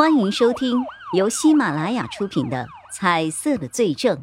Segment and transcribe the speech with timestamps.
[0.00, 4.16] 欢迎收听由喜马拉雅出品的《彩色的罪证》，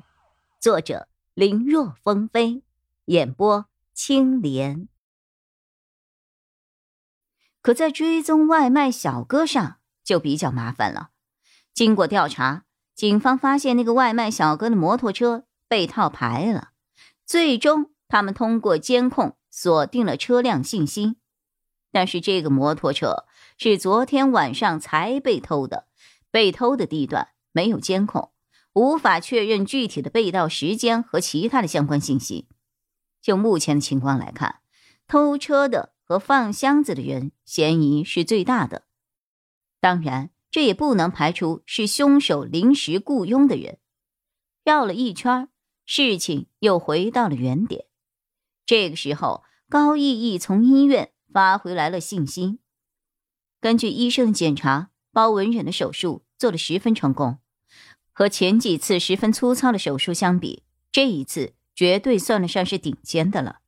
[0.59, 2.63] 作者林若风飞，
[3.05, 4.87] 演播青莲。
[7.61, 11.09] 可在追踪外卖小哥上就比较麻烦了。
[11.75, 12.63] 经过调查，
[12.95, 16.69] 警方发现那个外卖小哥的摩托车被套牌了。
[17.23, 21.17] 最终，他们通过监控锁定了车辆信息。
[21.91, 23.26] 但是这个摩托车
[23.57, 25.87] 是昨天晚上才被偷的，
[26.29, 28.31] 被偷的地段没有监控，
[28.73, 32.47] 无法确认具体的被盗时间和其他的相关信息。
[33.21, 34.59] 就目前的情况来看，
[35.07, 38.83] 偷车的和放箱子的人嫌疑是最大的。
[39.79, 43.79] 当然，这也不能排除是凶手临时雇佣的人。
[44.63, 45.49] 绕了一圈，
[45.85, 47.85] 事情又回到了原点。
[48.65, 51.11] 这个时候，高毅毅从医院。
[51.29, 52.57] 发回来了信息。
[53.67, 57.39] 根据医生的检查，包文忍的手术做得十分成功，
[58.13, 63.59] 和前几次十分粗糙的手术相比，这一次绝对算得上是顶尖的了。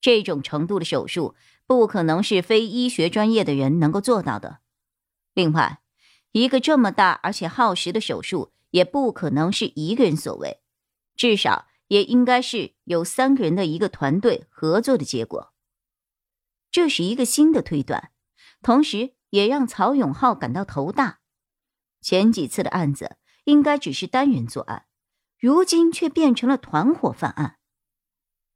[0.00, 4.58] 这种程度的手术，不可能是非医学专业的人能够做到的。
[5.32, 5.80] 另外，
[6.32, 10.58] 一个这么大而且耗时的手术，也不可能是一个人所为，
[11.14, 15.52] 至少也应该是有三个人的一个团队合作的结果。
[16.72, 18.10] 这是一个新的推断，
[18.60, 21.20] 同时也让曹永浩感到头大。
[22.00, 24.86] 前几次的案子应该只是单人作案，
[25.38, 27.58] 如今却变成了团伙犯案。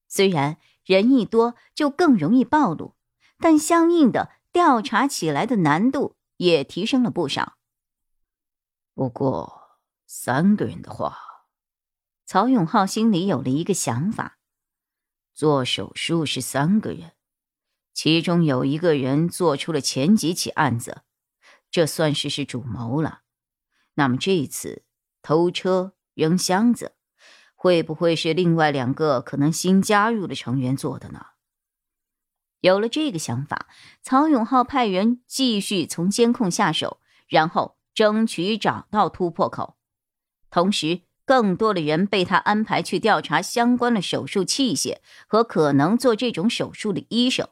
[0.08, 2.94] 虽然人一多就更容易暴露，
[3.38, 7.56] 但相应的调查起来的难度也提升了不少。
[8.94, 11.18] 不过三个人的话，
[12.24, 14.38] 曹永浩心里有了一个想法：
[15.34, 17.12] 做手术是三个人。
[17.94, 21.02] 其中有一个人做出了前几起案子，
[21.70, 23.20] 这算是是主谋了。
[23.94, 24.82] 那么这次
[25.22, 26.96] 偷车扔箱子，
[27.54, 31.26] 会不会是另外两个可能新加入的成员做的呢？
[32.60, 33.68] 有了这个想法，
[34.02, 36.98] 曹永浩派人继续从监控下手，
[37.28, 39.76] 然后争取找到突破口。
[40.50, 47.48] 同时，更多的人被他安排去调查相关的手术器械和可能做这种手术的医生。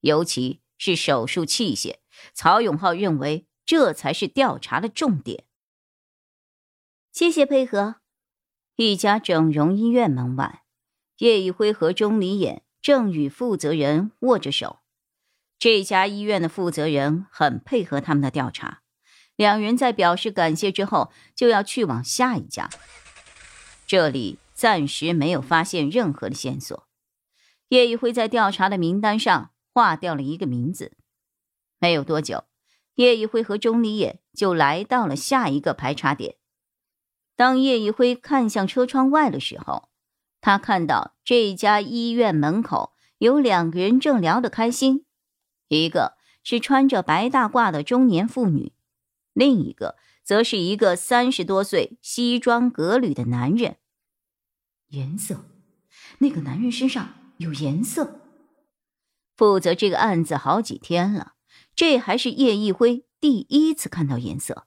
[0.00, 1.96] 尤其是手术器械，
[2.32, 5.44] 曹永浩认为这才是调查的重点。
[7.12, 7.96] 谢谢配合。
[8.76, 10.62] 一家整容医院门外，
[11.16, 14.78] 叶一辉和钟离眼正与负责人握着手。
[15.58, 18.82] 这家医院的负责人很配合他们的调查。
[19.34, 22.70] 两人在表示感谢之后，就要去往下一家。
[23.86, 26.88] 这里暂时没有发现任何的线索。
[27.70, 29.50] 叶一辉在调查的名单上。
[29.78, 30.96] 划掉了一个名字，
[31.78, 32.42] 没有多久，
[32.96, 36.34] 叶一辉和钟离眼就来到了下一个排查点。
[37.36, 39.88] 当叶一辉看向车窗外的时候，
[40.40, 45.04] 他看到这家医院门口有两个人正聊得开心，
[45.68, 48.72] 一个是穿着白大褂的中年妇女，
[49.32, 53.76] 另一个则是一个三十多岁、西装革履的男人。
[54.88, 55.44] 颜色，
[56.18, 58.22] 那个男人身上有颜色。
[59.38, 61.34] 负责这个案子好几天了，
[61.76, 64.66] 这还是叶一辉第一次看到颜色。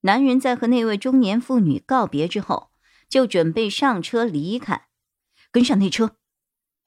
[0.00, 2.70] 男人在和那位中年妇女告别之后，
[3.06, 4.86] 就准备上车离开，
[5.52, 6.16] 跟上那车。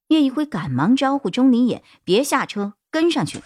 [0.08, 3.44] 叶一辉赶忙招呼钟离眼别下车，跟上去。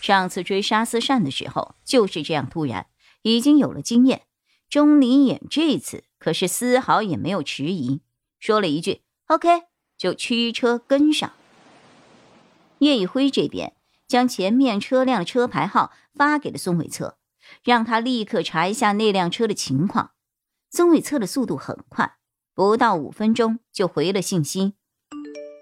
[0.00, 2.86] 上次追沙思善的时候就是这样突然，
[3.20, 4.22] 已经有了经验。
[4.70, 8.00] 钟离眼这次可是丝毫也没有迟疑，
[8.40, 9.64] 说了一句 “OK”，
[9.98, 11.34] 就驱车跟上。
[12.78, 13.74] 叶一辉这边
[14.06, 17.18] 将前面车辆的车牌号发给了孙伟策，
[17.62, 20.12] 让他立刻查一下那辆车的情况。
[20.70, 22.16] 孙伟策的速度很快，
[22.52, 24.74] 不到五分钟就回了信息：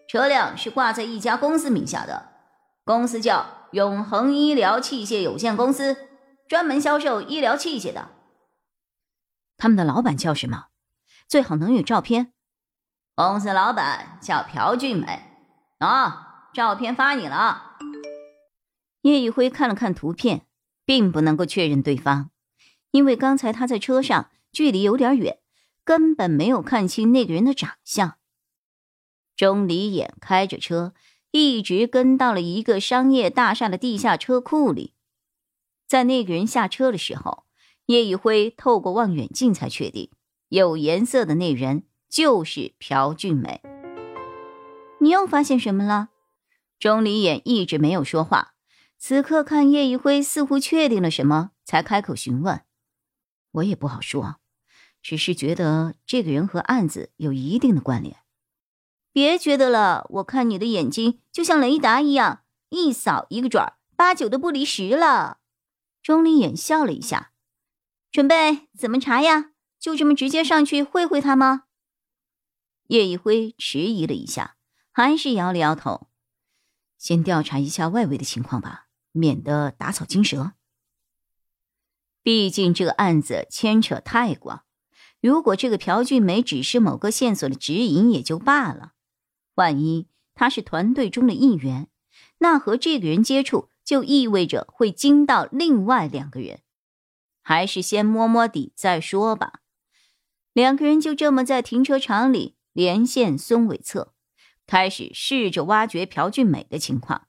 [0.09, 2.31] 车辆是挂在一家公司名下的，
[2.84, 5.97] 公司叫永恒医疗器械有限公司，
[6.49, 8.09] 专门销售医疗器械的。
[9.56, 10.67] 他们的老板叫什么？
[11.29, 12.32] 最好能有照片。
[13.14, 15.23] 公司老板叫朴俊美。
[15.79, 16.31] 啊。
[16.54, 17.76] 照片发你了。
[19.02, 20.46] 叶一辉看了看图片，
[20.84, 22.31] 并不能够确认对方，
[22.90, 25.38] 因为刚才他在车上，距离有点远，
[25.84, 28.19] 根本没有看清那个人的长相。
[29.34, 30.94] 钟离眼开着车，
[31.31, 34.94] 一直跟到了一个商业大厦的地下车库里。
[35.88, 37.44] 在那个人下车的时候，
[37.87, 40.10] 叶一辉透过望远镜才确定，
[40.49, 43.60] 有颜色的那人就是朴俊美。
[45.00, 46.10] 你又发现什么了？
[46.82, 48.55] 钟离眼一直没有说话，
[48.99, 51.81] 此刻看叶一辉似乎确定了什么，才。
[51.81, 52.62] 开口询问。
[53.52, 54.40] 我也不好说，
[55.00, 58.17] 只是觉得这个人和案子有一定的关联。
[59.12, 65.38] 别觉得了，我看你的眼睛就像雷达一样，一扫一个准儿，八九都不离十了。
[66.02, 67.31] 钟离眼笑了一下，
[68.11, 69.52] 准备怎么查呀？
[69.78, 71.67] 就这么直接上去会会他吗？
[72.88, 74.56] 叶一辉迟疑了一下，
[74.90, 76.08] 还是摇了摇头。
[77.02, 80.52] 先调查一下外围的情况吧，免得打草惊蛇。
[82.22, 84.62] 毕竟这个案子牵扯太广，
[85.20, 88.93] 如果这个朴俊美只是某个线索的指引也就罢了。
[89.56, 91.88] 万一他是团队中的一员，
[92.38, 96.60] 那和这个人接触就意味着会惊到另外两个人。
[97.43, 99.62] 还是先摸摸底再说吧。
[100.52, 104.14] 两个人就这么在停车场里连线孙伟策，
[104.67, 107.26] 开始试着挖掘朴俊美的情况，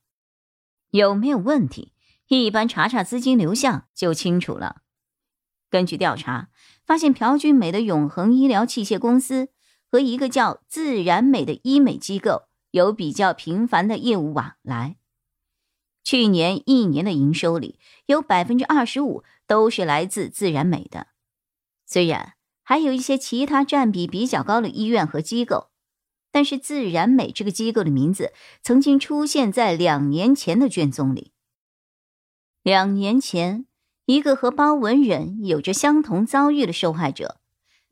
[0.92, 1.94] 有没有问题？
[2.28, 4.82] 一般查查资金流向就清楚了。
[5.70, 6.50] 根据调查，
[6.86, 9.50] 发现朴俊美的永恒医疗器械公司。
[9.94, 14.96] 和一个叫自然美的医美机构有比较频繁的业务往来。
[16.04, 17.78] 去年一年的营收里，
[18.08, 21.10] 有百分之二十五都是来自自然美的。
[21.86, 22.34] 虽然
[22.64, 25.70] 还有一些其他占比比较高的医院和机构，
[26.34, 28.34] 但是自然美这个机构的名字
[28.64, 31.32] 曾经出现在两年前的卷宗里。
[32.64, 33.68] 两年前，
[34.08, 37.40] 一个和包文忍有着相同遭遇的受害者。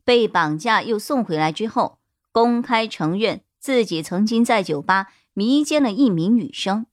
[0.04, 2.00] 被绑架又送回来之后，
[2.32, 6.86] 公开承认自己曾经在酒吧迷奸了一名女生，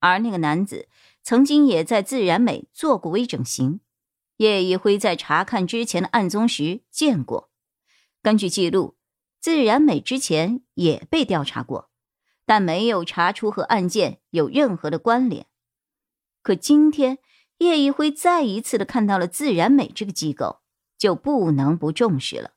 [0.00, 0.88] 而那个男子
[1.22, 3.78] 曾经也在自然美做过微整形。
[4.38, 7.50] 叶一辉在查看之前的案宗时见过。
[8.20, 8.96] 根据记录，
[9.40, 11.90] 自然美之前也被调查过，
[12.44, 15.46] 但没有查出和案件有任何的关联。
[16.42, 17.18] 可今天，
[17.58, 20.60] 叶一辉再一次的看到了自然美这个机构。
[20.98, 22.54] 就不能不重视了。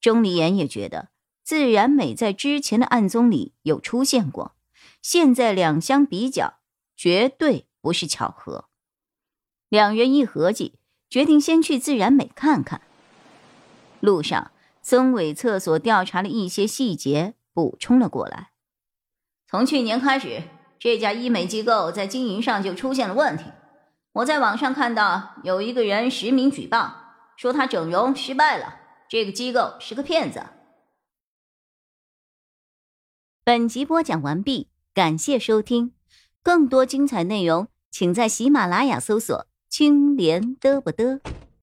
[0.00, 1.10] 钟离言也觉得
[1.44, 4.56] 自然美在之前的案宗里有出现过，
[5.00, 6.54] 现在两相比较，
[6.96, 8.68] 绝对不是巧合。
[9.68, 12.82] 两人一合计，决定先去自然美看看。
[14.00, 14.50] 路上，
[14.82, 18.50] 曾伟厕所调查的一些细节补充了过来。
[19.46, 20.42] 从去年开始，
[20.78, 23.44] 这家医美机构在经营上就出现了问题。
[24.12, 26.96] 我在网上看到有一个人实名举报。
[27.36, 30.44] 说他整容失败了，这个机构是个骗子。
[33.42, 35.94] 本集播讲完毕，感谢收听，
[36.42, 41.20] 更多精彩内容，请在喜马拉雅搜索“青莲嘚不嘚”。